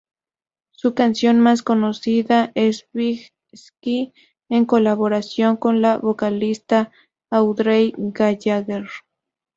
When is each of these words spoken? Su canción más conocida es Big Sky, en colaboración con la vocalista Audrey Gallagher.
Su 0.71 0.95
canción 0.95 1.39
más 1.41 1.61
conocida 1.61 2.51
es 2.55 2.87
Big 2.91 3.29
Sky, 3.55 4.11
en 4.49 4.65
colaboración 4.65 5.57
con 5.57 5.83
la 5.83 5.99
vocalista 5.99 6.91
Audrey 7.29 7.93
Gallagher. 7.95 8.87